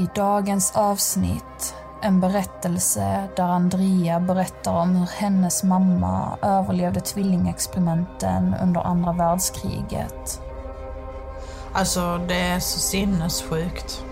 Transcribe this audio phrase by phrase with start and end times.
[0.00, 8.80] I dagens avsnitt en berättelse där Andrea berättar om hur hennes mamma överlevde tvillingexperimenten under
[8.80, 10.40] andra världskriget.
[11.72, 14.04] Alltså det är så sinnessjukt.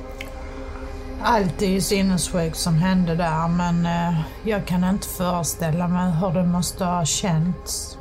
[1.22, 6.30] Allt är ju sinnessjukt som hände där men eh, jag kan inte föreställa mig hur
[6.30, 7.98] det måste ha känts.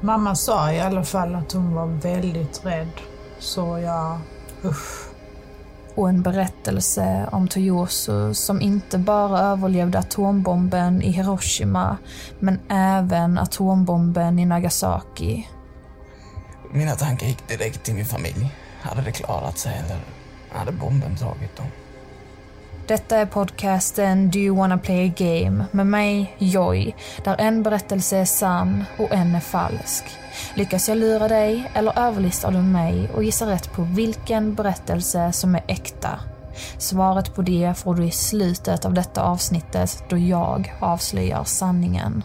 [0.00, 3.00] Mamma sa i alla fall att hon var väldigt rädd.
[3.38, 4.18] Så jag,
[4.64, 5.09] usch.
[6.00, 11.96] Och en berättelse om Toyosu som inte bara överlevde atombomben i Hiroshima
[12.38, 15.48] men även atombomben i Nagasaki.
[16.72, 18.54] Mina tankar gick direkt till min familj.
[18.80, 20.00] Hade det klarat sig eller
[20.52, 21.66] hade bomben tagit dem?
[22.86, 28.16] Detta är podcasten Do you wanna play a game med mig, Joy, där en berättelse
[28.16, 30.04] är sann och en är falsk.
[30.54, 35.54] Lyckas jag lura dig eller överlistar du mig och gissar rätt på vilken berättelse som
[35.54, 36.20] är äkta?
[36.78, 42.22] Svaret på det får du i slutet av detta avsnittet då jag avslöjar sanningen.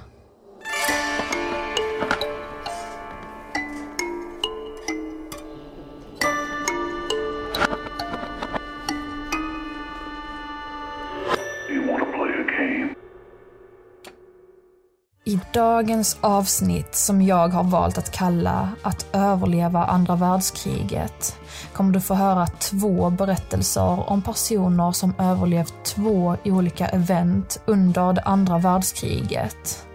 [15.56, 21.38] Dagens avsnitt som jag har valt att kalla Att överleva andra världskriget
[21.74, 28.22] kommer du få höra två berättelser om personer som överlevt två olika event under det
[28.22, 29.86] andra världskriget.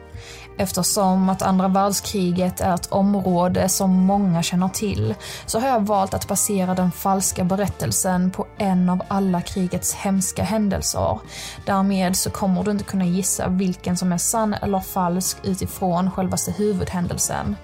[0.60, 5.14] Eftersom att andra världskriget är ett område som många känner till
[5.46, 10.42] så har jag valt att basera den falska berättelsen på en av alla krigets hemska
[10.42, 11.18] händelser.
[11.66, 16.52] Därmed så kommer du inte kunna gissa vilken som är sann eller falsk utifrån självaste
[16.52, 17.56] huvudhändelsen.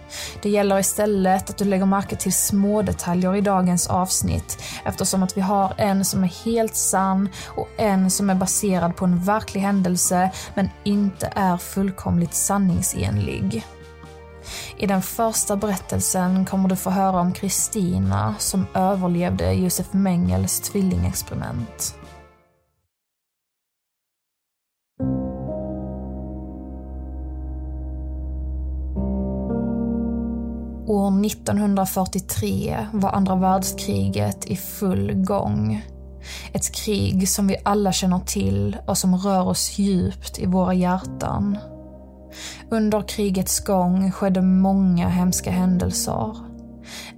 [0.42, 5.36] Det gäller istället att du lägger märke till små detaljer i dagens avsnitt eftersom att
[5.36, 9.61] vi har en som är helt sann och en som är baserad på en verklig
[9.61, 13.64] händelse men inte är fullkomligt sanningsenlig sanningsenlig.
[14.79, 21.95] I den första berättelsen kommer du få höra om Kristina som överlevde Josef Mengels tvillingexperiment.
[30.89, 35.83] År 1943 var andra världskriget i full gång.
[36.53, 41.58] Ett krig som vi alla känner till och som rör oss djupt i våra hjärtan.
[42.70, 46.36] Under krigets gång skedde många hemska händelser.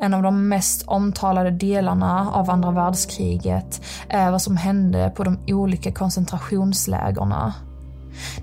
[0.01, 5.39] En av de mest omtalade delarna av andra världskriget är vad som hände på de
[5.47, 7.55] olika koncentrationslägerna.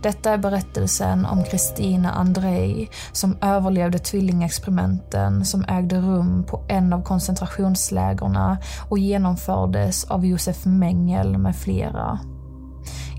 [0.01, 7.03] Detta är berättelsen om Kristina Andrei som överlevde tvillingexperimenten som ägde rum på en av
[7.03, 8.57] koncentrationslägerna
[8.89, 12.19] och genomfördes av Josef Mengel med flera.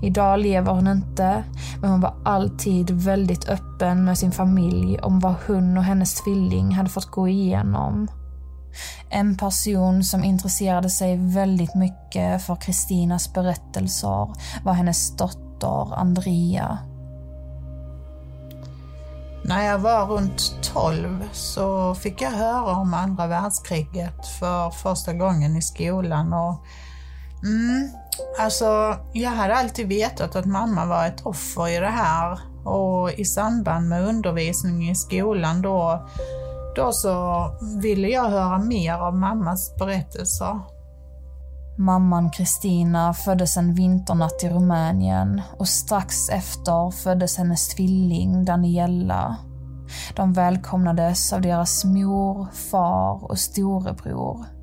[0.01, 1.43] Idag lever hon inte,
[1.81, 6.71] men hon var alltid väldigt öppen med sin familj om vad hon och hennes tvilling
[6.71, 8.07] hade fått gå igenom.
[9.09, 16.77] En person som intresserade sig väldigt mycket för Kristinas berättelser var hennes dotter Andrea.
[19.43, 25.55] När jag var runt 12 så fick jag höra om andra världskriget för första gången
[25.57, 26.65] i skolan och
[27.43, 27.89] mm,
[28.39, 33.25] Alltså, jag hade alltid vetat att mamma var ett offer i det här och i
[33.25, 36.07] samband med undervisning i skolan då,
[36.75, 37.45] då så
[37.81, 40.59] ville jag höra mer av mammas berättelser.
[41.79, 49.37] Mamman Kristina föddes en vinternatt i Rumänien och strax efter föddes hennes tvilling Daniella.
[50.15, 54.56] De välkomnades av deras mor, far och storebror.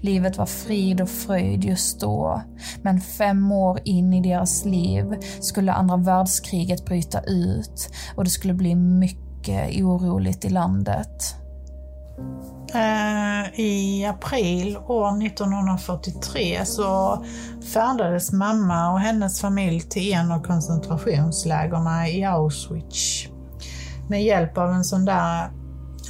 [0.00, 2.42] Livet var frid och fröjd just då,
[2.82, 5.04] men fem år in i deras liv
[5.40, 11.36] skulle andra världskriget bryta ut och det skulle bli mycket oroligt i landet.
[12.74, 17.24] Eh, I april år 1943 så
[17.72, 23.26] färdades mamma och hennes familj till en av koncentrationslägren i Auschwitz.
[24.08, 25.44] Med hjälp av en sån där,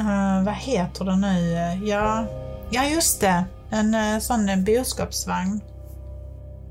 [0.00, 1.52] eh, vad heter det nu,
[1.87, 2.25] ja,
[2.70, 5.60] ja just det, en eh, sån sån boskapsvagn.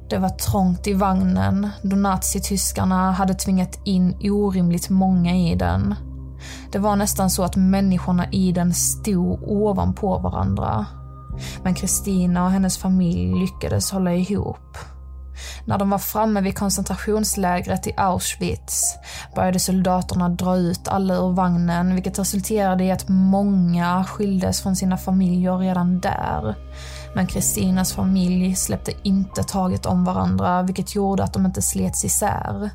[0.10, 5.96] Det var trångt i vagnen då nazityskarna hade tvingat in orimligt många i den.
[6.72, 10.86] Det var nästan så att människorna i den stod ovanpå varandra.
[11.64, 14.78] Men Kristina och hennes familj lyckades hålla ihop.
[15.66, 18.98] När de var framme vid koncentrationslägret i Auschwitz
[19.36, 24.98] började soldaterna dra ut alla ur vagnen vilket resulterade i att många skildes från sina
[24.98, 26.56] familjer redan där.
[27.16, 32.70] Men Kristinas familj släppte inte taget om varandra vilket gjorde att de inte slets isär.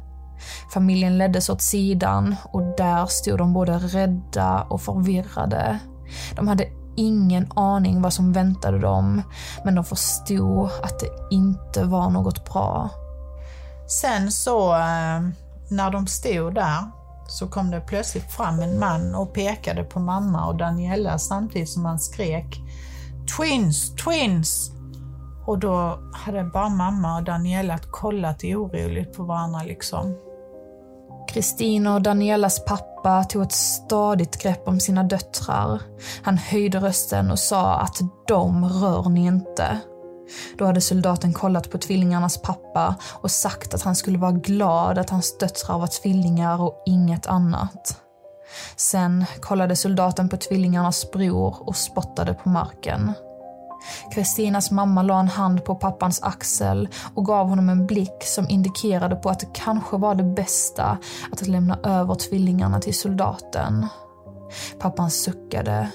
[0.72, 5.78] Familjen leddes åt sidan och där stod de både rädda och förvirrade.
[6.36, 6.64] De hade
[6.98, 9.22] ingen aning vad som väntade dem,
[9.64, 12.90] men de förstod att det inte var något bra.
[14.02, 15.20] Sen så, eh,
[15.70, 16.90] när de stod där,
[17.28, 21.84] så kom det plötsligt fram en man och pekade på mamma och Daniela samtidigt som
[21.84, 22.60] han skrek
[23.36, 24.72] Twins, twins!
[25.46, 30.14] Och då hade bara mamma och Daniela kollat oroligt på varandra liksom.
[31.28, 35.82] Kristina och Danielas pappa tog ett stadigt grepp om sina döttrar.
[36.22, 39.78] Han höjde rösten och sa att de rör ni inte.
[40.58, 45.10] Då hade soldaten kollat på tvillingarnas pappa och sagt att han skulle vara glad att
[45.10, 48.00] hans döttrar var tvillingar och inget annat.
[48.76, 53.12] Sen kollade soldaten på tvillingarnas bror och spottade på marken.
[54.14, 59.16] Kristinas mamma la en hand på pappans axel och gav honom en blick som indikerade
[59.16, 60.98] på att det kanske var det bästa
[61.32, 63.86] att lämna över tvillingarna till soldaten.
[64.78, 65.90] Pappan suckade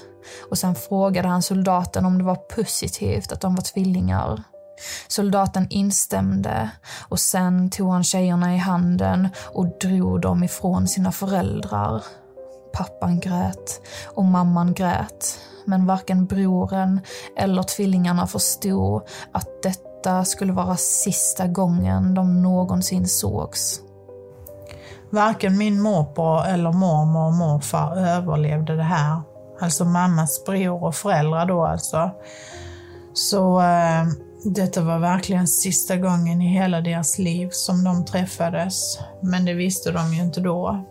[0.50, 4.42] och sen frågade han soldaten om det var positivt att de var tvillingar.
[5.08, 6.70] Soldaten instämde
[7.08, 12.02] och sen tog han tjejerna i handen och drog dem ifrån sina föräldrar.
[12.72, 17.00] Pappan grät och mamman grät men varken broren
[17.36, 19.02] eller tvillingarna förstod
[19.32, 23.80] att detta skulle vara sista gången de någonsin sågs.
[25.10, 29.22] Varken min morbror eller mormor och morfar överlevde det här.
[29.60, 32.10] Alltså mammas bror och föräldrar då alltså.
[33.12, 34.04] Så eh,
[34.44, 38.98] detta var verkligen sista gången i hela deras liv som de träffades.
[39.20, 40.84] Men det visste de ju inte då.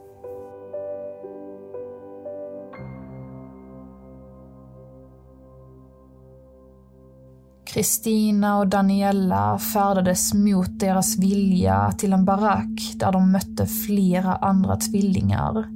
[7.74, 14.76] Kristina och Daniela färdades mot deras vilja till en barack där de mötte flera andra
[14.76, 15.68] tvillingar.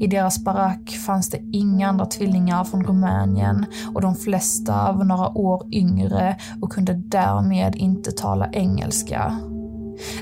[0.00, 5.38] I deras barack fanns det inga andra tvillingar från Rumänien och de flesta var några
[5.38, 9.38] år yngre och kunde därmed inte tala engelska.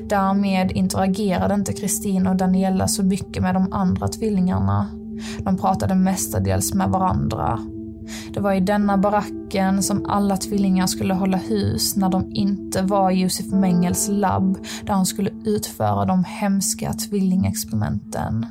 [0.09, 4.87] Därmed interagerade inte Kristina och Daniela så mycket med de andra tvillingarna.
[5.39, 7.59] De pratade mestadels med varandra
[8.35, 13.11] det var i denna baracken som alla tvillingar skulle hålla hus när de inte var
[13.11, 18.47] i Josef Mengels labb där han skulle utföra de hemska tvillingexperimenten.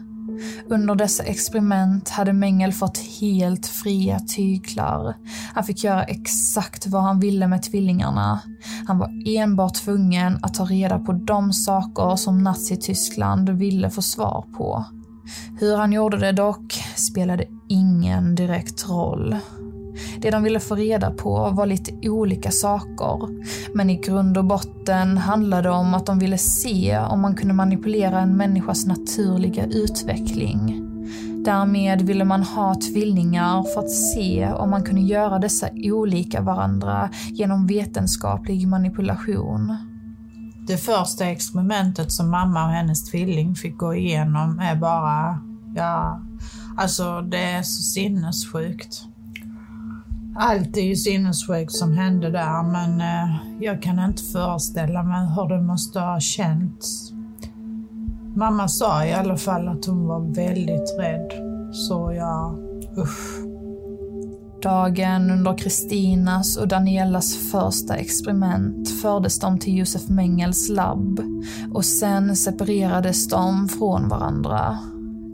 [0.70, 5.16] Under dessa experiment hade Mengel fått helt fria tyglar.
[5.54, 8.40] Han fick göra exakt vad han ville med tvillingarna.
[8.88, 14.46] Han var enbart tvungen att ta reda på de saker som Nazityskland ville få svar
[14.58, 14.86] på.
[15.60, 19.36] Hur han gjorde det dock spelade ingen direkt roll.
[20.22, 23.20] Det de ville få reda på var lite olika saker,
[23.76, 27.54] men i grund och botten handlade det om att de ville se om man kunde
[27.54, 30.84] manipulera en människas naturliga utveckling.
[31.46, 37.10] Därmed ville man ha tvillingar för att se om man kunde göra dessa olika varandra
[37.32, 39.78] genom vetenskaplig manipulation.
[40.68, 45.40] Det första experimentet som mamma och hennes tvilling fick gå igenom är bara,
[45.76, 46.22] ja,
[46.78, 49.04] alltså det är så sinnessjukt.
[50.40, 55.50] Allt är ju sinnessjukt som hände där, men eh, jag kan inte föreställa mig hur
[55.50, 57.12] det måste ha känts.
[58.36, 61.32] Mamma sa i alla fall att hon var väldigt rädd,
[61.74, 62.56] så ja,
[62.98, 63.48] usch.
[64.62, 71.20] Dagen under Kristinas och Danielas första experiment fördes de till Josef Mengels labb
[71.74, 74.78] och sen separerades de från varandra.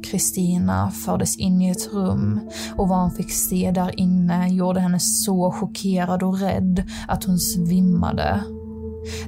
[0.03, 2.39] Kristina fördes in i ett rum
[2.75, 7.39] och vad hon fick se där inne gjorde henne så chockerad och rädd att hon
[7.39, 8.43] svimmade.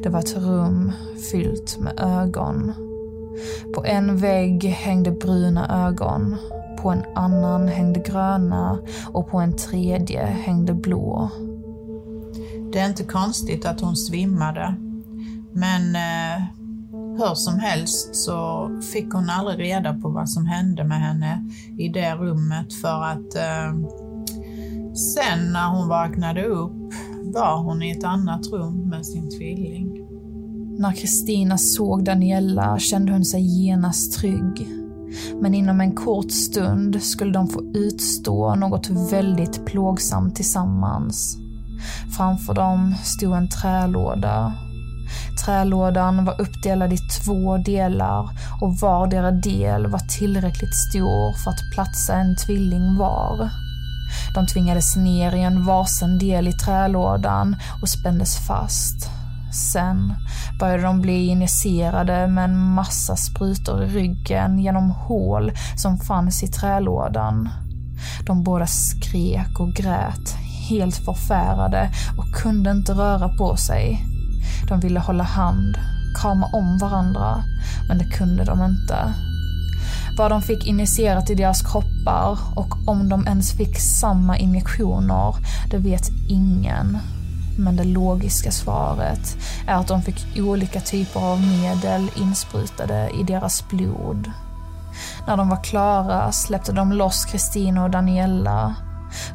[0.03, 0.91] Det var ett rum
[1.32, 2.74] fyllt med ögon.
[3.75, 6.38] På en vägg hängde bruna ögon,
[6.82, 11.29] på en annan hängde gröna och på en tredje hängde blå.
[12.74, 14.75] Det är inte konstigt att hon svimmade,
[15.51, 16.44] men eh,
[17.17, 21.89] hur som helst så fick hon aldrig reda på vad som hände med henne i
[21.89, 23.75] det rummet för att eh,
[25.15, 26.93] sen när hon vaknade upp
[27.34, 30.01] var hon i ett annat rum med sin tvilling.
[30.77, 34.67] När Kristina såg Daniela kände hon sig genast trygg.
[35.41, 41.38] Men inom en kort stund skulle de få utstå något väldigt plågsamt tillsammans.
[42.17, 44.53] Framför dem stod en trälåda
[45.36, 48.30] trälådan var uppdelad i två delar
[48.62, 53.50] och vardera del var tillräckligt stor för att platsa en tvilling var.
[54.36, 59.10] De tvingades ner i en varsin del i trälådan och spändes fast.
[59.74, 60.13] Sen
[60.60, 66.48] började de bli injicerade med en massa sprutor i ryggen genom hål som fanns i
[66.48, 67.50] trälådan.
[68.25, 70.36] De båda skrek och grät,
[70.70, 74.14] helt förfärade och kunde inte röra på sig.
[74.67, 75.77] De ville hålla hand,
[76.22, 77.43] krama om varandra,
[77.88, 79.13] men det kunde de inte.
[80.17, 85.36] Vad de fick injicerat i deras kroppar och om de ens fick samma injektioner,
[85.72, 86.98] det vet ingen.
[87.57, 93.69] Men det logiska svaret är att de fick olika typer av medel insprutade i deras
[93.69, 94.31] blod.
[95.27, 98.75] När de var klara släppte de loss Kristina och Daniela.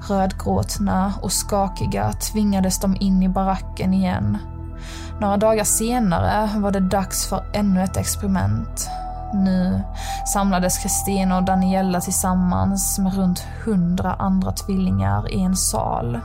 [0.08, 4.38] Rödgråtna och skakiga tvingades de in i baracken igen.
[5.20, 8.88] Några dagar senare var det dags för ännu ett experiment.
[9.34, 9.80] Nu
[10.32, 16.20] samlades Kristina och Daniella tillsammans med runt hundra andra tvillingar i en sal.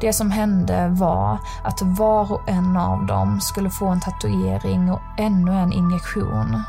[0.00, 5.00] Det som hände var att var och en av dem skulle få en tatuering och
[5.18, 6.62] ännu en injektion.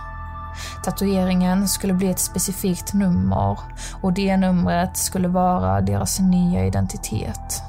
[0.84, 3.60] Tatueringen skulle bli ett specifikt nummer
[4.02, 7.64] och det numret skulle vara deras nya identitet.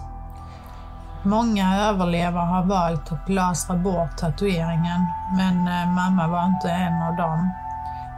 [1.26, 5.06] Många överlevare har valt att lasra bort tatueringen,
[5.37, 7.50] men eh, mamma var inte en av dem.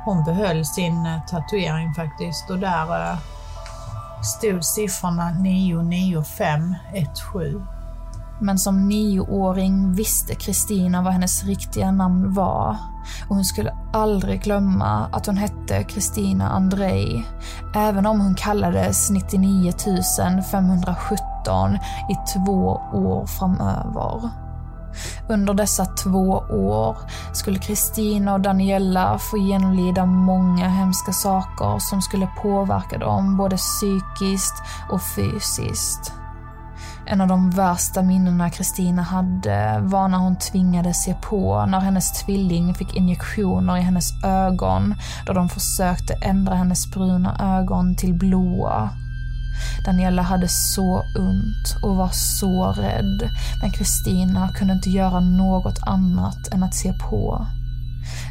[0.05, 3.19] Hon behöll sin eh, tatuering faktiskt och där eh,
[4.23, 7.67] stod siffrorna 99517.
[8.41, 12.77] Men som nioåring visste Kristina vad hennes riktiga namn var
[13.29, 17.25] och hon skulle aldrig glömma att hon hette Kristina Andrei,
[17.75, 19.73] även om hon kallades 99
[21.49, 21.79] 517
[22.09, 24.31] i två år framöver.
[25.29, 26.97] Under dessa två år
[27.33, 34.63] skulle Kristina och Daniela få genomlida många hemska saker som skulle påverka dem både psykiskt
[34.91, 36.13] och fysiskt.
[37.07, 42.13] En av de värsta minnena Kristina hade var när hon tvingades se på när hennes
[42.13, 44.95] tvilling fick injektioner i hennes ögon
[45.27, 48.91] då de försökte ändra hennes bruna ögon till blåa.
[49.85, 53.31] Daniela hade så ont och var så rädd,
[53.63, 57.47] men Kristina kunde inte göra något annat än att se på.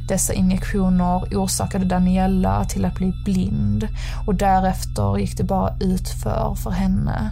[0.07, 3.87] Dessa injektioner orsakade Daniela till att bli blind
[4.27, 7.31] och därefter gick det bara utför för henne.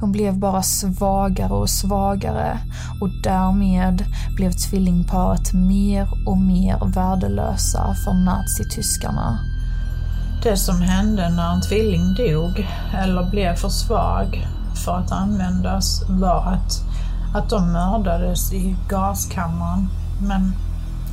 [0.00, 2.58] Hon blev bara svagare och svagare
[3.00, 4.04] och därmed
[4.36, 9.38] blev tvillingparet mer och mer värdelösa för nazityskarna.
[10.50, 14.46] Det som hände när en tvilling dog eller blev för svag
[14.84, 16.82] för att användas var att,
[17.34, 19.88] att de mördades i gaskammaren.
[20.28, 20.52] Men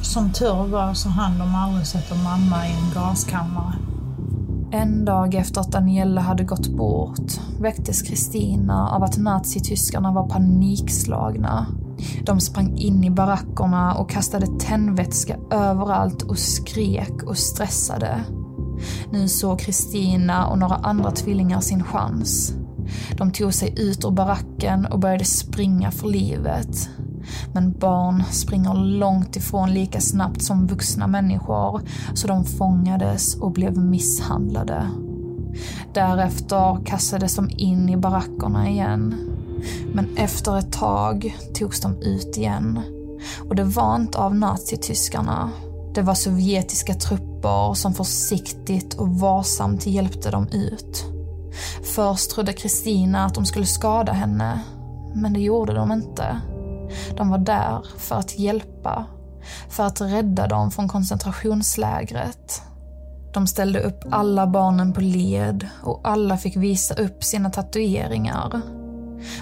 [0.02, 3.74] som tur var så hann de aldrig sätta mamma i en gaskammare.
[4.72, 11.66] En dag efter att Daniela hade gått bort väcktes Kristina av att nazityskarna var panikslagna.
[12.26, 18.24] De sprang in i barackerna och kastade tändvätska överallt och skrek och stressade.
[19.14, 22.54] Nu såg Kristina och några andra tvillingar sin chans.
[23.18, 26.90] De tog sig ut ur baracken och började springa för livet.
[27.54, 31.82] Men barn springer långt ifrån lika snabbt som vuxna människor,
[32.14, 34.90] så de fångades och blev misshandlade.
[35.94, 39.16] Därefter kastades de in i barackerna igen.
[39.94, 42.80] Men efter ett tag togs de ut igen.
[43.50, 45.52] Och det var inte av nazityskarna.
[45.94, 51.06] Det var sovjetiska trupper som försiktigt och varsamt hjälpte dem ut.
[51.96, 54.60] Först trodde Kristina att de skulle skada henne,
[55.16, 56.42] men det gjorde de inte.
[57.18, 59.06] De var där för att hjälpa,
[59.70, 62.62] för att rädda dem från koncentrationslägret.
[63.34, 68.62] De ställde upp alla barnen på led och alla fick visa upp sina tatueringar.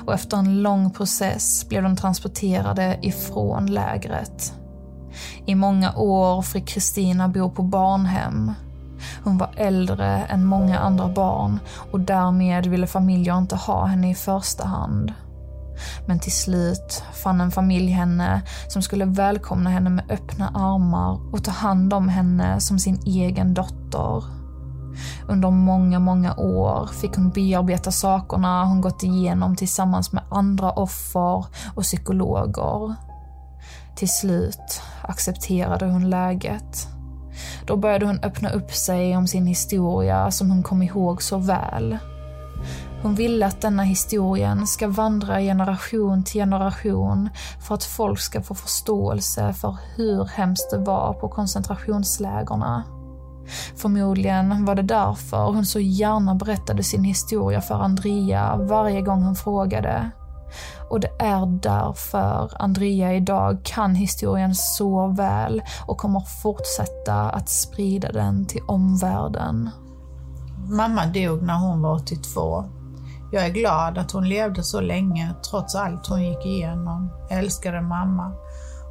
[0.05, 4.53] Och efter en lång process blev de transporterade ifrån lägret.
[5.45, 8.53] I många år fick Kristina bo på barnhem.
[9.23, 11.59] Hon var äldre än många andra barn
[11.91, 15.13] och därmed ville familjer inte ha henne i första hand.
[16.05, 21.43] Men till slut fann en familj henne som skulle välkomna henne med öppna armar och
[21.43, 24.23] ta hand om henne som sin egen dotter.
[25.27, 31.45] Under många, många år fick hon bearbeta sakerna hon gått igenom tillsammans med andra offer
[31.75, 32.95] och psykologer.
[33.95, 36.87] Till slut accepterade hon läget.
[37.65, 41.97] Då började hon öppna upp sig om sin historia som hon kom ihåg så väl.
[43.01, 47.29] Hon ville att denna historien ska vandra generation till generation
[47.59, 52.83] för att folk ska få förståelse för hur hemskt det var på koncentrationslägerna.
[53.75, 59.35] Förmodligen var det därför hon så gärna berättade sin historia för Andrea varje gång hon
[59.35, 60.11] frågade.
[60.91, 68.11] Och det är därför Andrea idag kan historien så väl och kommer fortsätta att sprida
[68.11, 69.69] den till omvärlden.
[70.69, 72.65] Mamma dog när hon var 82.
[73.31, 77.09] Jag är glad att hon levde så länge trots allt hon gick igenom.
[77.29, 78.31] Jag älskade mamma.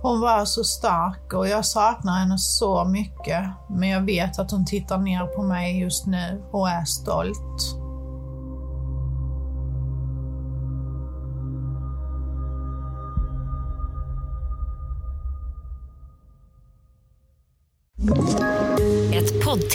[0.02, 3.44] Hon var så stark och jag saknar henne så mycket.
[3.68, 7.79] Men jag vet att hon tittar ner på mig just nu och är stolt.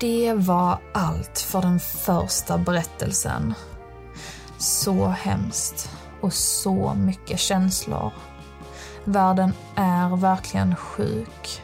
[0.00, 3.54] Det var allt för den första berättelsen.
[4.58, 8.12] Så hemskt och så mycket känslor.
[9.04, 11.62] Världen är verkligen sjuk.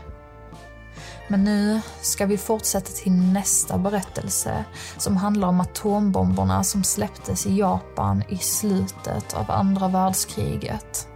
[1.29, 4.65] Men nu ska vi fortsätta till nästa berättelse
[4.97, 11.09] som handlar om atombomberna som släpptes i Japan i slutet av andra världskriget.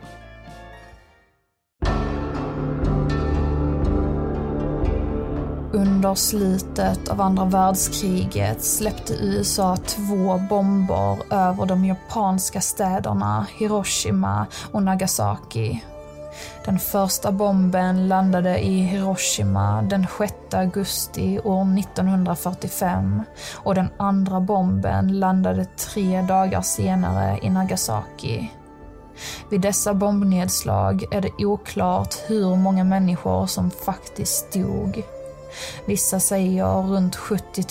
[5.72, 14.82] Under slutet av andra världskriget släppte USA två bomber över de japanska städerna Hiroshima och
[14.82, 15.84] Nagasaki.
[16.64, 23.22] Den första bomben landade i Hiroshima den 6 augusti år 1945
[23.54, 28.50] och den andra bomben landade tre dagar senare i Nagasaki.
[29.50, 35.04] Vid dessa bombnedslag är det oklart hur många människor som faktiskt dog.
[35.86, 37.64] Vissa säger runt 70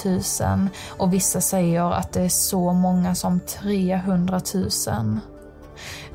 [0.43, 5.19] 000 och vissa säger att det är så många som 300 000.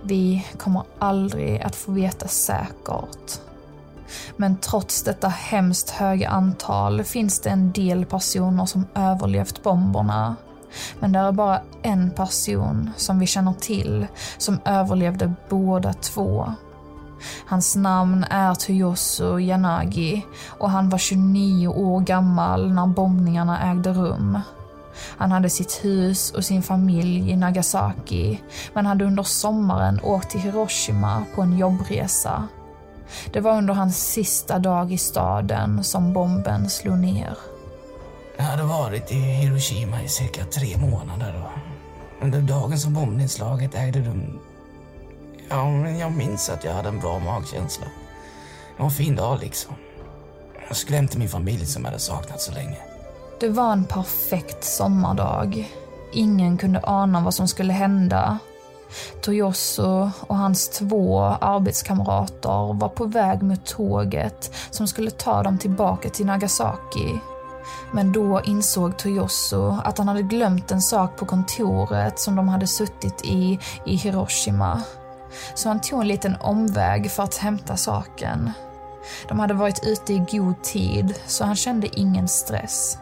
[0.02, 3.40] Vi kommer aldrig att få veta säkert.
[4.36, 10.36] Men trots detta hemskt höga antal finns det en del personer som överlevt bomberna.
[11.00, 14.06] Men det är bara en person som vi känner till
[14.38, 16.54] som överlevde båda två.
[17.46, 24.38] Hans namn är Toyosu Yanagi och han var 29 år gammal när bombningarna ägde rum.
[25.16, 28.40] Han hade sitt hus och sin familj i Nagasaki,
[28.72, 32.48] men hade under sommaren åkt till Hiroshima på en jobbresa.
[33.32, 37.36] Det var under hans sista dag i staden som bomben slog ner.
[38.36, 44.00] Jag hade varit i Hiroshima i cirka tre månader och under dagen som bombnedslaget ägde
[44.00, 44.38] rum
[45.50, 47.86] Ja, men jag minns att jag hade en bra magkänsla.
[48.76, 49.74] Det var en fin dag liksom.
[50.68, 52.78] Jag skulle hem till min familj som jag hade saknat så länge.
[53.40, 55.72] Det var en perfekt sommardag.
[56.12, 58.38] Ingen kunde ana vad som skulle hända.
[59.22, 66.08] Toyosu och hans två arbetskamrater var på väg mot tåget som skulle ta dem tillbaka
[66.08, 67.18] till Nagasaki.
[67.92, 72.66] Men då insåg Toyosu att han hade glömt en sak på kontoret som de hade
[72.66, 74.82] suttit i i Hiroshima.
[75.54, 78.52] Så han tog en liten omväg för att hämta saken.
[79.28, 82.98] De hade varit ute i god tid, så han kände ingen stress.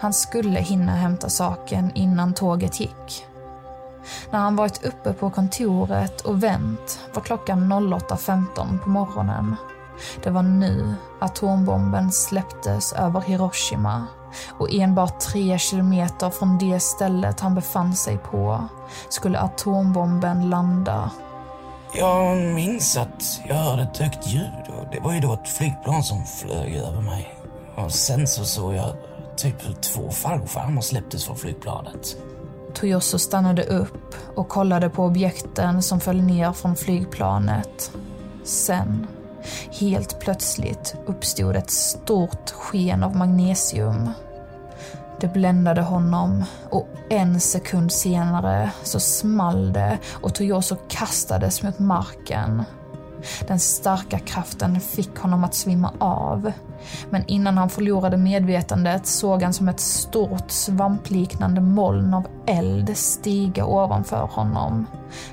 [0.00, 3.26] Han skulle hinna hämta saken innan tåget gick.
[4.30, 9.56] När han varit uppe på kontoret och vänt var klockan 08.15 på morgonen.
[10.22, 14.06] Det var nu atombomben släpptes över Hiroshima
[14.58, 18.68] och enbart tre kilometer från det stället han befann sig på
[19.08, 21.10] skulle atombomben landa.
[21.94, 26.02] Jag minns att jag hörde ett högt ljud och det var ju då ett flygplan
[26.02, 27.34] som flög över mig.
[27.76, 28.96] Och sen så såg jag
[29.36, 32.16] typ hur två fallskärmar släpptes från flygplanet.
[32.74, 37.92] Toyoso stannade upp och kollade på objekten som föll ner från flygplanet.
[38.44, 39.06] Sen,
[39.80, 44.10] helt plötsligt, uppstod ett stort sken av magnesium.
[45.20, 52.62] Det bländade honom och en sekund senare så small det och Toyoso kastades mot marken.
[53.48, 56.52] Den starka kraften fick honom att svimma av.
[57.10, 63.66] Men innan han förlorade medvetandet såg han som ett stort svampliknande moln av eld stiga
[63.66, 64.86] ovanför honom.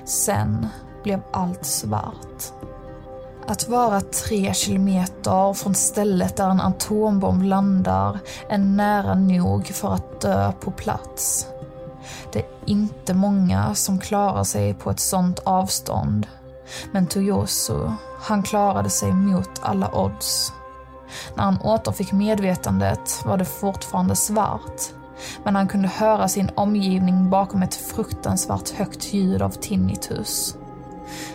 [0.04, 0.68] Sen
[1.02, 2.55] blev allt svart.
[3.48, 10.20] Att vara tre kilometer från stället där en atombomb landar är nära nog för att
[10.20, 11.46] dö på plats.
[12.32, 16.26] Det är inte många som klarar sig på ett sånt avstånd.
[16.92, 20.52] Men Toyosu, han klarade sig mot alla odds.
[21.34, 24.80] När han återfick medvetandet var det fortfarande svart.
[25.44, 30.56] Men han kunde höra sin omgivning bakom ett fruktansvärt högt ljud av tinnitus.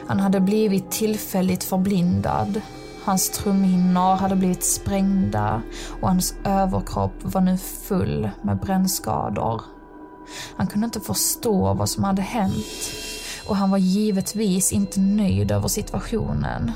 [0.08, 2.62] Han hade blivit tillfälligt förblindad.
[3.04, 5.62] Hans trumhinnor hade blivit sprängda
[6.02, 9.62] och hans överkropp var nu full med brännskador.
[10.56, 12.66] Han kunde inte förstå vad som hade hänt
[13.48, 16.72] och han var givetvis inte nöjd över situationen.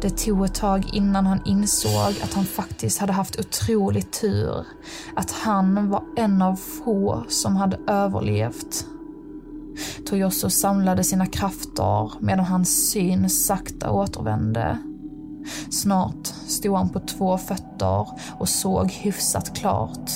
[0.00, 4.66] Det tog ett tag innan han insåg att han faktiskt hade haft otrolig tur.
[5.14, 8.86] Att han var en av få som hade överlevt.
[10.06, 14.78] Toyosu samlade sina krafter medan hans syn sakta återvände.
[15.70, 18.06] Snart stod han på två fötter
[18.38, 20.10] och såg hyfsat klart.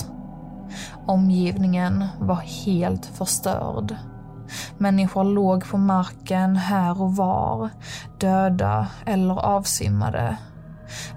[1.06, 3.96] Omgivningen var helt förstörd.
[4.78, 7.70] Människor låg på marken här och var,
[8.20, 10.36] döda eller avsvimmade.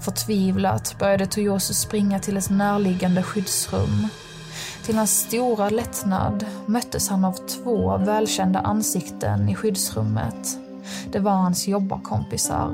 [0.01, 4.07] Förtvivlat började Toyosu springa till ett närliggande skyddsrum.
[4.85, 10.59] Till hans stora lättnad möttes han av två välkända ansikten i skyddsrummet.
[11.11, 12.71] Det var hans jobbarkompisar.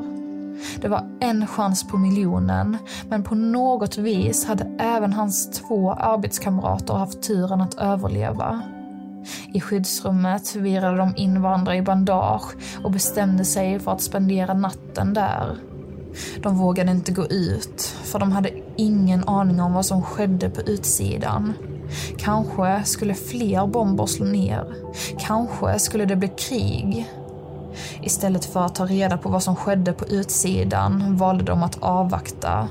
[0.82, 2.78] Det var en chans på miljonen,
[3.10, 8.62] men på något vis hade även hans två arbetskamrater haft turen att överleva.
[9.54, 15.14] I skyddsrummet virade de in varandra i bandage och bestämde sig för att spendera natten
[15.14, 15.58] där.
[16.44, 20.62] De vågade inte gå ut, för de hade ingen aning om vad som skedde på
[20.62, 21.54] utsidan.
[22.18, 24.66] Kanske skulle fler bomber slå ner.
[25.20, 27.06] Kanske skulle det bli krig.
[28.02, 32.70] Istället för att ta reda på vad som skedde på utsidan valde de att avvakta.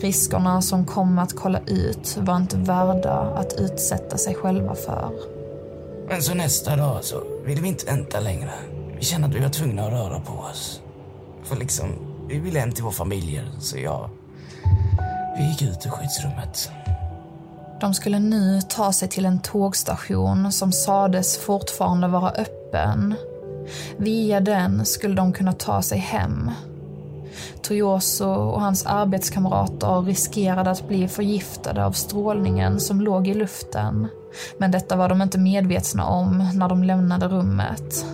[0.00, 5.10] Riskerna som kom att kolla ut var inte värda att utsätta sig själva för.
[6.08, 8.50] Men så nästa dag så ville vi inte vänta längre.
[8.98, 10.80] Vi kände att vi var tvungna att röra på oss.
[11.44, 11.86] För liksom,
[12.28, 14.10] vi ville hem till våra familjer, så jag...
[15.38, 16.70] Vi gick ut ur skyddsrummet.
[17.80, 23.14] De skulle nu ta sig till en tågstation som sades fortfarande vara öppen.
[23.96, 26.50] Via den skulle de kunna ta sig hem.
[27.62, 34.08] Toyoso och hans arbetskamrater riskerade att bli förgiftade av strålningen som låg i luften.
[34.58, 38.06] Men detta var de inte medvetna om när de lämnade rummet.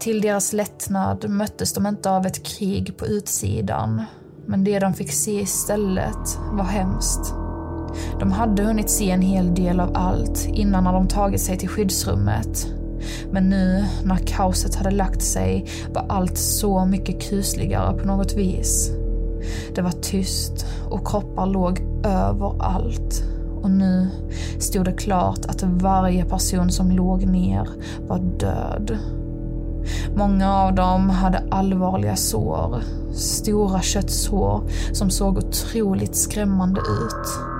[0.00, 4.04] Till deras lättnad möttes de inte av ett krig på utsidan.
[4.46, 7.34] Men det de fick se istället var hemskt.
[8.20, 11.68] De hade hunnit se en hel del av allt innan när de tagit sig till
[11.68, 12.66] skyddsrummet.
[13.30, 18.90] Men nu, när kaoset hade lagt sig, var allt så mycket kusligare på något vis.
[19.74, 23.24] Det var tyst och kroppar låg överallt.
[23.62, 24.08] Och nu
[24.58, 27.68] stod det klart att varje person som låg ner
[28.08, 28.98] var död.
[30.16, 32.82] Många av dem hade allvarliga sår.
[33.14, 37.57] Stora köttsår som såg otroligt skrämmande ut.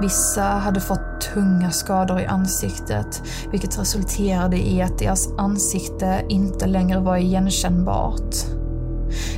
[0.00, 7.00] Vissa hade fått tunga skador i ansiktet, vilket resulterade i att deras ansikte inte längre
[7.00, 8.34] var igenkännbart.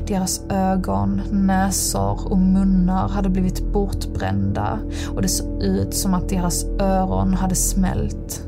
[0.07, 4.79] Deras ögon, näsor och munnar hade blivit bortbrända
[5.15, 8.47] och det såg ut som att deras öron hade smält.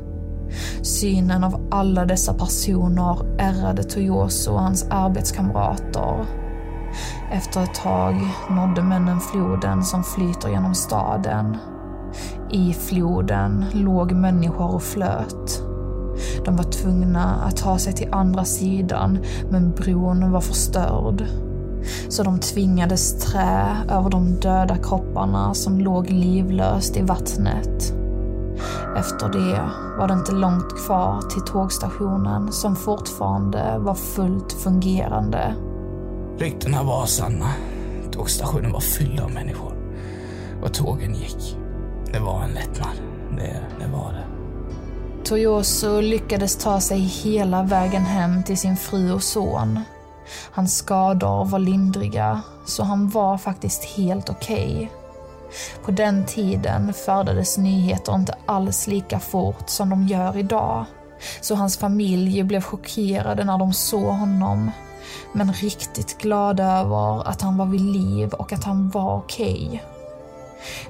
[0.81, 6.25] Synen av alla dessa personer ärrade Toyoso och hans arbetskamrater.
[7.31, 8.15] Efter ett tag
[8.49, 11.57] nådde männen floden som flyter genom staden.
[12.53, 15.63] I floden låg människor och flöt.
[16.45, 21.25] De var tvungna att ta sig till andra sidan, men bron var förstörd.
[22.09, 27.93] Så de tvingades trä över de döda kropparna som låg livlöst i vattnet.
[28.97, 35.55] Efter det var det inte långt kvar till tågstationen som fortfarande var fullt fungerande.
[36.37, 37.49] Ryktena var sanna.
[38.11, 39.73] Tågstationen var fylld av människor.
[40.63, 41.62] Och tågen gick.
[42.13, 42.97] Det var en lättnad.
[43.37, 44.25] Det, det var det.
[45.25, 49.79] Toyoso lyckades ta sig hela vägen hem till sin fru och son.
[50.51, 54.75] Hans skador var lindriga, så han var faktiskt helt okej.
[54.75, 54.87] Okay.
[55.85, 60.85] På den tiden färdades nyheter inte alls lika fort som de gör idag.
[61.41, 64.71] Så hans familj blev chockerade när de såg honom.
[65.31, 69.67] Men riktigt glada över att han var vid liv och att han var okej.
[69.67, 69.92] Okay.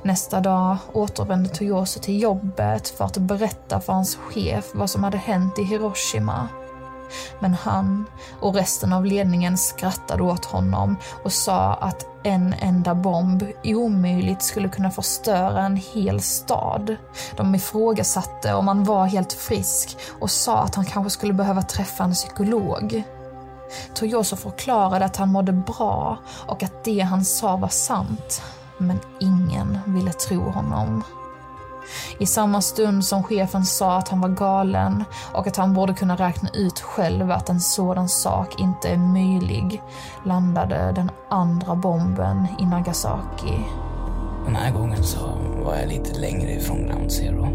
[0.02, 5.18] Nästa dag återvände Toyosu till jobbet för att berätta för hans chef vad som hade
[5.18, 6.48] hänt i Hiroshima.
[7.40, 8.06] Men han
[8.40, 14.70] och resten av ledningen skrattade åt honom och sa att en enda bomb omöjligt skulle
[14.70, 16.96] kunna förstöra en hel stad.
[17.36, 22.04] De ifrågasatte om han var helt frisk och sa att han kanske skulle behöva träffa
[22.04, 23.04] en psykolog.
[23.94, 28.42] Toyoso förklarade att han mådde bra och att det han sa var sant.
[28.88, 31.04] Men ingen ville tro honom.
[32.19, 36.15] I samma stund som chefen sa att han var galen och att han borde kunna
[36.15, 39.82] räkna ut själv att en sådan sak inte är möjlig,
[40.26, 43.58] landade den andra bomben i Nagasaki.
[44.46, 45.19] Den här gången så
[45.65, 47.48] var jag lite längre ifrån Ground Zero.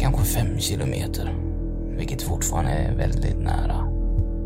[0.00, 1.36] Kanske fem kilometer.
[1.96, 3.88] Vilket fortfarande är väldigt nära.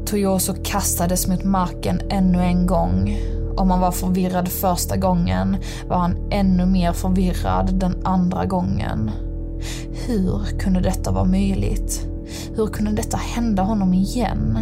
[0.06, 3.18] Toyoso kastades mot marken ännu en gång.
[3.56, 5.56] Om han var förvirrad första gången
[5.88, 9.10] var han ännu mer förvirrad den andra gången.
[10.06, 12.06] Hur kunde detta vara möjligt?
[12.54, 14.58] Hur kunde detta hända honom igen?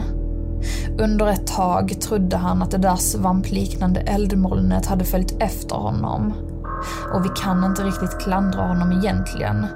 [0.98, 6.32] Under ett tag trodde han att det där svampliknande eldmolnet hade följt efter honom.
[7.14, 9.66] Och vi kan inte riktigt klandra honom egentligen.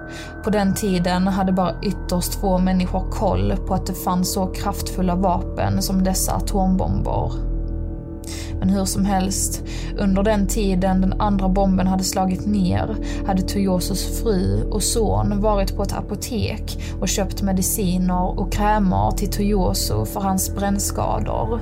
[0.45, 5.15] På den tiden hade bara ytterst få människor koll på att det fanns så kraftfulla
[5.15, 7.54] vapen som dessa atombomber.
[8.65, 9.63] Men hur som helst,
[9.99, 12.97] under den tiden den andra bomben hade slagit ner
[13.27, 19.31] hade Toyosos fru och son varit på ett apotek och köpt mediciner och krämer till
[19.31, 21.61] Toyoso för hans brännskador.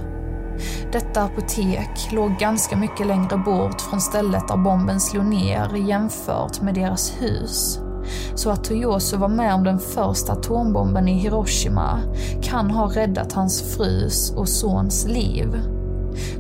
[0.93, 6.75] Detta apotek låg ganska mycket längre bort från stället där bomben slog ner jämfört med
[6.75, 7.79] deras hus.
[8.35, 12.01] Så att Toyoso var med om den första atombomben i Hiroshima
[12.43, 15.63] kan ha räddat hans frus och sons liv.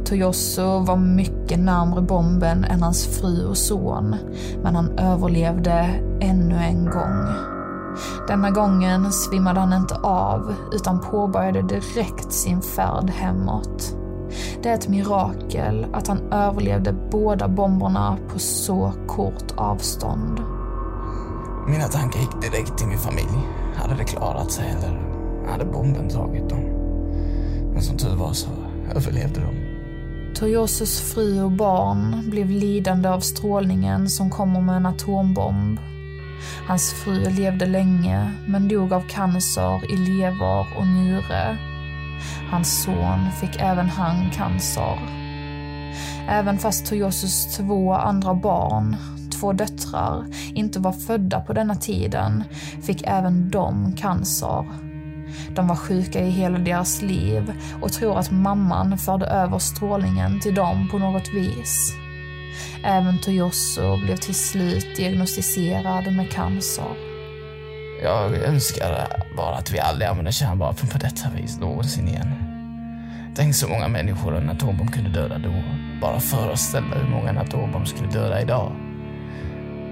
[0.04, 4.16] Toyoso var mycket närmre bomben än hans fru och son,
[4.62, 7.26] men han överlevde ännu en gång.
[8.28, 13.96] Denna gången svimmade han inte av, utan påbörjade direkt sin färd hemåt.
[14.62, 20.40] Det är ett mirakel att han överlevde båda bomberna på så kort avstånd.
[21.68, 23.48] Mina tankar gick direkt till min familj.
[23.76, 25.00] Hade det klarat sig eller
[25.50, 26.61] hade bomben tagit dem?
[27.72, 28.48] Men som tur var så
[28.96, 29.62] överlevde de.
[30.35, 35.79] Toyosos fru och barn blev lidande av strålningen som kommer med en atombomb.
[36.66, 41.59] Hans fru levde länge, men dog av cancer i lever och njure.
[42.51, 44.99] Hans son fick även han cancer.
[46.29, 48.97] Även fast Toyosos två andra barn,
[49.40, 52.45] två döttrar, inte var födda på denna tiden,
[52.83, 54.91] fick även de cancer
[55.55, 60.55] de var sjuka i hela deras liv och tror att mamman förde över strålningen till
[60.55, 61.95] dem på något vis.
[62.85, 67.12] Även Toyoso blev till slut diagnostiserad med cancer.
[68.03, 72.35] Jag önskar bara att vi aldrig använder kärnvapen på detta vis någonsin igen.
[73.37, 75.62] Tänk så många människor en atombomb kunde döda då.
[76.01, 78.73] Bara föreställa hur många en atombomb skulle döda idag.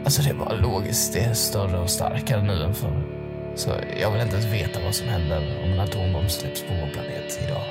[0.05, 3.20] Alltså det är bara logiskt, det är större och starkare nu än förr.
[3.61, 3.71] Så
[4.01, 7.39] jag vill inte ens veta vad som händer om en atombomb släpps på vår planet
[7.45, 7.63] idag.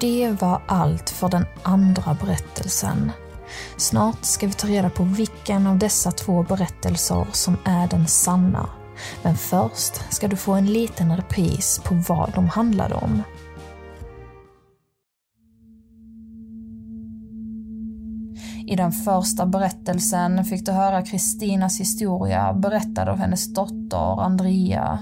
[0.00, 3.12] Det var allt för den andra berättelsen.
[3.76, 8.68] Snart ska vi ta reda på vilken av dessa två berättelser som är den sanna.
[9.22, 13.22] Men först ska du få en liten repris på vad de handlade om.
[18.68, 24.98] I den första berättelsen fick du höra Kristinas historia berättad av hennes dotter Andrea.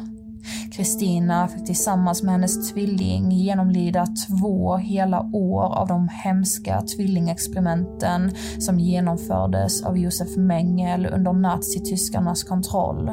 [0.72, 8.80] Kristina fick tillsammans med hennes tvilling genomlida två hela år av de hemska tvillingexperimenten som
[8.80, 13.10] genomfördes av Josef Mengel under nazityskarnas kontroll.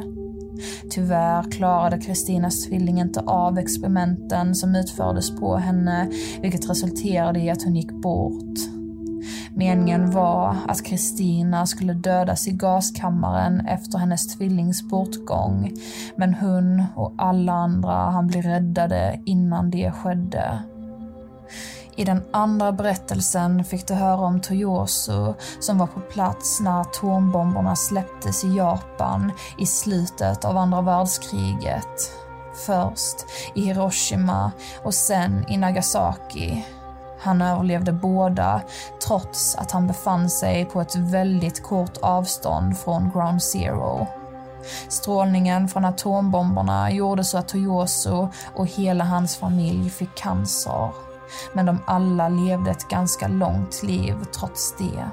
[0.90, 6.10] Tyvärr klarade Kristinas tvilling inte av experimenten som utfördes på henne,
[6.42, 8.81] vilket resulterade i att hon gick bort.
[9.56, 15.72] Meningen var att Kristina skulle dödas i gaskammaren efter hennes tvillings bortgång,
[16.16, 20.64] men hon och alla andra han bli räddade innan det skedde.
[21.96, 27.76] I den andra berättelsen fick du höra om Toyosu som var på plats när atombomberna
[27.76, 32.12] släpptes i Japan i slutet av andra världskriget.
[32.66, 34.52] Först i Hiroshima
[34.84, 36.66] och sen i Nagasaki.
[37.22, 38.62] Han överlevde båda
[39.08, 44.08] trots att han befann sig på ett väldigt kort avstånd från Ground Zero.
[44.90, 50.90] Strålningen från atombomberna gjorde så att Toyoso och hela hans familj fick cancer.
[51.54, 55.10] Men de alla levde ett ganska långt liv trots det.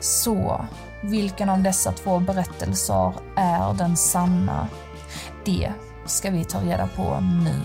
[0.00, 0.64] Så,
[1.02, 4.68] vilken av dessa två berättelser är den sanna?
[5.44, 5.72] Det
[6.06, 7.60] ska vi ta reda på nu.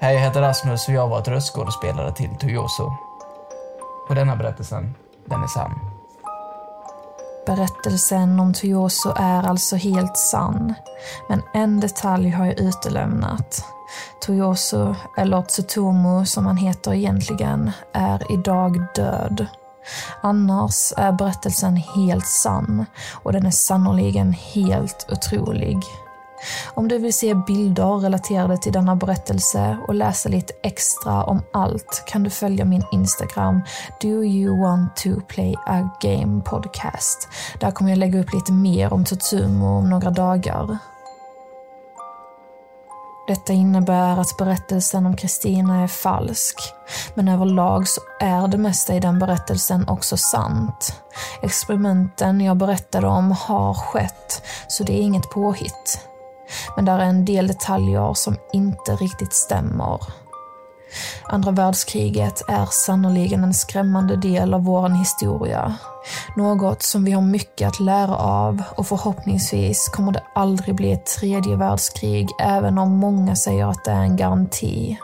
[0.00, 2.92] Hej, jag heter Rasmus och jag har varit röstskådespelare till Toyoso.
[4.08, 4.94] Och denna berättelsen,
[5.24, 5.80] den är sann.
[7.46, 10.74] Berättelsen om Toyoso är alltså helt sann,
[11.28, 13.64] men en detalj har jag utelämnat.
[14.20, 19.46] Toyoso, eller Tsutomu som han heter egentligen, är idag död.
[20.22, 22.86] Annars är berättelsen helt sann
[23.22, 25.78] och den är sannoliken helt otrolig.
[26.74, 32.04] Om du vill se bilder relaterade till denna berättelse och läsa lite extra om allt
[32.06, 33.60] kan du följa min Instagram
[34.00, 37.28] Do you want to play a game podcast.
[37.60, 40.78] Där kommer jag lägga upp lite mer om Tutsumo om några dagar.
[43.28, 46.56] Detta innebär att berättelsen om Kristina är falsk.
[47.14, 51.02] Men överlag så är det mesta i den berättelsen också sant.
[51.42, 56.00] Experimenten jag berättade om har skett, så det är inget påhitt.
[56.76, 60.00] Men där är en del detaljer som inte riktigt stämmer.
[61.24, 65.74] Andra världskriget är sannoliken en skrämmande del av vår historia.
[66.36, 71.06] Något som vi har mycket att lära av och förhoppningsvis kommer det aldrig bli ett
[71.06, 74.98] tredje världskrig även om många säger att det är en garanti.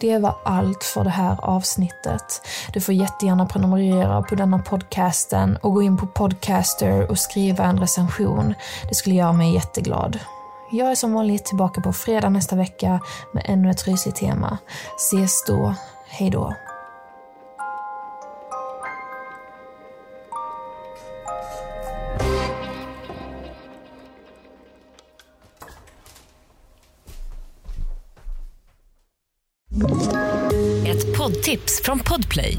[0.00, 2.46] Det var allt för det här avsnittet.
[2.72, 7.80] Du får jättegärna prenumerera på denna podcasten och gå in på Podcaster och skriva en
[7.80, 8.54] recension.
[8.88, 10.18] Det skulle göra mig jätteglad.
[10.70, 13.00] Jag är som vanligt tillbaka på fredag nästa vecka
[13.32, 14.58] med ännu ett rysigt tema.
[14.96, 15.74] Ses då.
[16.08, 16.54] Hej då.
[30.86, 32.58] Ett poddtips från Podplay.